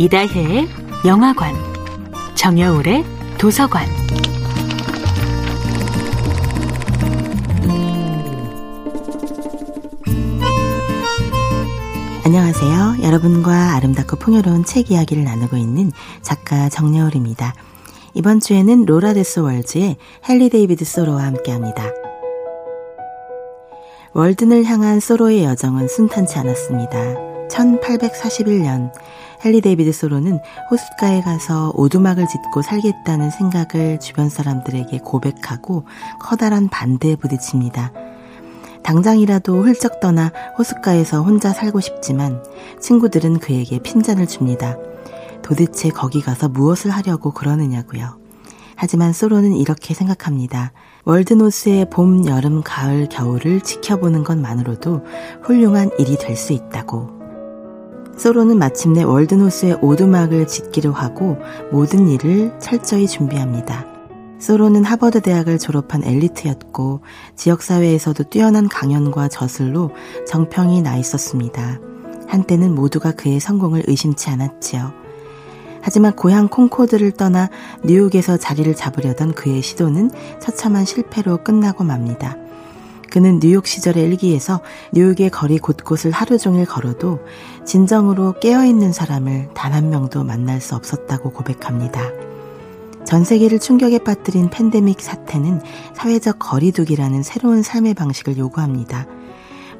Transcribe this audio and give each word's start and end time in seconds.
이다혜의 0.00 0.68
영화관, 1.06 1.52
정여울의 2.36 3.04
도서관. 3.36 3.84
안녕하세요. 12.24 12.98
여러분과 13.02 13.74
아름답고 13.74 14.18
풍요로운 14.18 14.64
책 14.64 14.92
이야기를 14.92 15.24
나누고 15.24 15.56
있는 15.56 15.90
작가 16.22 16.68
정여울입니다. 16.68 17.54
이번 18.14 18.38
주에는 18.38 18.84
로라 18.84 19.14
대소 19.14 19.40
월스의 19.40 19.96
헨리 20.28 20.48
데이비드 20.48 20.84
소로와 20.84 21.24
함께 21.24 21.50
합니다. 21.50 21.82
월든을 24.12 24.64
향한 24.64 25.00
소로의 25.00 25.42
여정은 25.42 25.88
순탄치 25.88 26.38
않았습니다. 26.38 27.27
1841년 27.48 28.92
헨리 29.44 29.60
데이비드 29.60 29.92
소로는 29.92 30.40
호숫가에 30.70 31.20
가서 31.22 31.72
오두막을 31.76 32.26
짓고 32.26 32.62
살겠다는 32.62 33.30
생각을 33.30 34.00
주변 34.00 34.28
사람들에게 34.28 34.98
고백하고 34.98 35.84
커다란 36.20 36.68
반대에 36.68 37.16
부딪힙니다. 37.16 37.92
당장이라도 38.82 39.62
훌쩍 39.62 40.00
떠나 40.00 40.32
호숫가에서 40.58 41.22
혼자 41.22 41.52
살고 41.52 41.80
싶지만 41.80 42.42
친구들은 42.80 43.38
그에게 43.38 43.78
핀잔을 43.78 44.26
줍니다. 44.26 44.76
도대체 45.42 45.90
거기 45.90 46.20
가서 46.20 46.48
무엇을 46.48 46.90
하려고 46.90 47.32
그러느냐고요. 47.32 48.18
하지만 48.76 49.12
소로는 49.12 49.54
이렇게 49.54 49.92
생각합니다. 49.92 50.72
월든 51.04 51.53
호수의 51.53 51.90
봄, 51.90 52.26
여름, 52.26 52.62
가을, 52.62 53.08
겨울을 53.08 53.60
지켜보는 53.60 54.24
것만으로도 54.24 55.04
훌륭한 55.42 55.90
일이 55.98 56.16
될 56.16 56.36
수 56.36 56.52
있다고. 56.52 57.17
소로는 58.18 58.58
마침내 58.58 59.04
월드노스의 59.04 59.78
오두막을 59.80 60.48
짓기로 60.48 60.92
하고 60.92 61.38
모든 61.70 62.08
일을 62.08 62.58
철저히 62.58 63.06
준비합니다. 63.06 63.86
소로는 64.40 64.84
하버드 64.84 65.20
대학을 65.20 65.58
졸업한 65.58 66.02
엘리트였고 66.04 67.00
지역사회에서도 67.36 68.24
뛰어난 68.24 68.68
강연과 68.68 69.28
저술로 69.28 69.92
정평이 70.26 70.82
나 70.82 70.96
있었습니다. 70.96 71.78
한때는 72.26 72.74
모두가 72.74 73.12
그의 73.12 73.38
성공을 73.38 73.84
의심치 73.86 74.30
않았지요. 74.30 74.92
하지만 75.80 76.14
고향 76.14 76.48
콩코드를 76.48 77.12
떠나 77.12 77.48
뉴욕에서 77.84 78.36
자리를 78.36 78.74
잡으려던 78.74 79.34
그의 79.34 79.62
시도는 79.62 80.10
처참한 80.40 80.84
실패로 80.84 81.44
끝나고 81.44 81.84
맙니다. 81.84 82.36
그는 83.10 83.40
뉴욕 83.40 83.66
시절의 83.66 84.04
일기에서 84.04 84.60
뉴욕의 84.92 85.30
거리 85.30 85.58
곳곳을 85.58 86.10
하루 86.10 86.36
종일 86.38 86.66
걸어도 86.66 87.20
진정으로 87.64 88.34
깨어있는 88.40 88.92
사람을 88.92 89.48
단 89.54 89.72
한 89.78 89.90
명도 89.90 90.24
만날 90.24 90.60
수 90.60 90.74
없었다고 90.74 91.30
고백합니다. 91.30 92.00
전 93.04 93.22
세계를 93.22 93.58
충격에 93.60 93.98
빠뜨린 94.00 94.50
팬데믹 94.50 95.00
사태는 95.00 95.60
사회적 95.94 96.38
거리두기라는 96.40 97.22
새로운 97.22 97.62
삶의 97.62 97.94
방식을 97.94 98.36
요구합니다. 98.38 99.06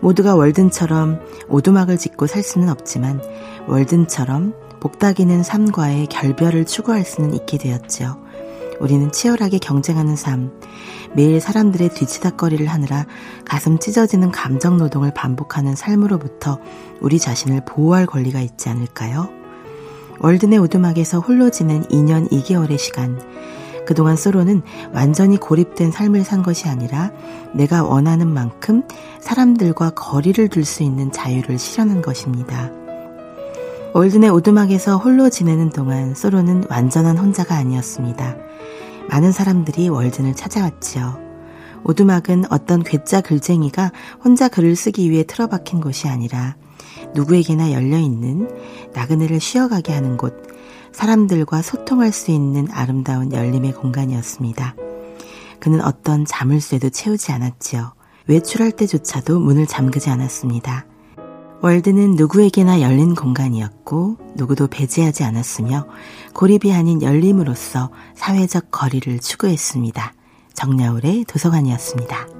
모두가 0.00 0.36
월든처럼 0.36 1.20
오두막을 1.48 1.98
짓고 1.98 2.28
살 2.28 2.42
수는 2.44 2.68
없지만 2.68 3.20
월든처럼 3.66 4.54
복닥이는 4.78 5.42
삶과의 5.42 6.06
결별을 6.06 6.64
추구할 6.64 7.04
수는 7.04 7.34
있게 7.34 7.58
되었지요. 7.58 8.27
우리는 8.80 9.10
치열하게 9.10 9.58
경쟁하는 9.58 10.16
삶, 10.16 10.52
매일 11.14 11.40
사람들의 11.40 11.90
뒤치다거리를 11.90 12.66
하느라 12.66 13.06
가슴 13.44 13.78
찢어지는 13.78 14.30
감정 14.30 14.76
노동을 14.76 15.12
반복하는 15.12 15.74
삶으로부터 15.74 16.60
우리 17.00 17.18
자신을 17.18 17.62
보호할 17.64 18.06
권리가 18.06 18.40
있지 18.40 18.68
않을까요? 18.68 19.28
월드네 20.20 20.58
오두막에서 20.58 21.20
홀로 21.20 21.50
지낸 21.50 21.84
2년 21.84 22.30
2개월의 22.30 22.78
시간, 22.78 23.20
그동안 23.86 24.16
소로는 24.16 24.62
완전히 24.92 25.38
고립된 25.38 25.92
삶을 25.92 26.22
산 26.22 26.42
것이 26.42 26.68
아니라 26.68 27.10
내가 27.54 27.84
원하는 27.84 28.28
만큼 28.28 28.82
사람들과 29.20 29.90
거리를 29.90 30.48
둘 30.48 30.64
수 30.64 30.82
있는 30.82 31.10
자유를 31.10 31.58
실현한 31.58 32.02
것입니다. 32.02 32.70
월드네 33.94 34.28
오두막에서 34.28 34.98
홀로 34.98 35.30
지내는 35.30 35.70
동안 35.70 36.14
소로는 36.14 36.64
완전한 36.68 37.16
혼자가 37.16 37.56
아니었습니다. 37.56 38.36
많은 39.08 39.32
사람들이 39.32 39.88
월든을 39.88 40.34
찾아왔지요. 40.34 41.28
오두막은 41.84 42.44
어떤 42.50 42.82
괴짜 42.82 43.20
글쟁이가 43.20 43.92
혼자 44.24 44.48
글을 44.48 44.76
쓰기 44.76 45.10
위해 45.10 45.24
틀어박힌 45.24 45.80
곳이 45.80 46.08
아니라 46.08 46.56
누구에게나 47.14 47.72
열려있는 47.72 48.90
나그네를 48.92 49.40
쉬어가게 49.40 49.92
하는 49.92 50.16
곳, 50.16 50.34
사람들과 50.92 51.62
소통할 51.62 52.12
수 52.12 52.30
있는 52.30 52.68
아름다운 52.70 53.32
열림의 53.32 53.72
공간이었습니다. 53.72 54.74
그는 55.60 55.80
어떤 55.80 56.24
자물쇠도 56.24 56.90
채우지 56.90 57.32
않았지요. 57.32 57.92
외출할 58.26 58.72
때조차도 58.72 59.40
문을 59.40 59.66
잠그지 59.66 60.10
않았습니다. 60.10 60.87
월드는 61.60 62.14
누구에게나 62.14 62.80
열린 62.80 63.16
공간이었고 63.16 64.16
누구도 64.36 64.68
배제하지 64.68 65.24
않았으며 65.24 65.86
고립이 66.34 66.72
아닌 66.72 67.02
열림으로써 67.02 67.90
사회적 68.14 68.70
거리를 68.70 69.18
추구했습니다. 69.18 70.14
정야울의 70.54 71.24
도서관이었습니다. 71.24 72.37